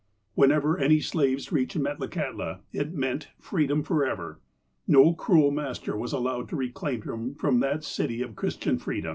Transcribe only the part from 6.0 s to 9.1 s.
allowed to reclaim them from that city of Christian freedom.